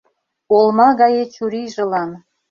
Олма 0.57 0.89
гае 0.99 1.23
чурийжылан 1.33 2.09